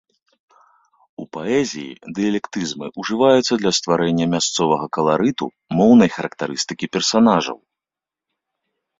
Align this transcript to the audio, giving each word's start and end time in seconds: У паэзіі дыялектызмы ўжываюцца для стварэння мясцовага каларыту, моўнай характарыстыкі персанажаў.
У 1.23 1.23
паэзіі 1.35 1.97
дыялектызмы 2.19 2.87
ўжываюцца 3.03 3.53
для 3.63 3.71
стварэння 3.79 4.25
мясцовага 4.35 4.85
каларыту, 4.97 5.45
моўнай 5.81 6.09
характарыстыкі 6.15 6.85
персанажаў. 6.97 7.57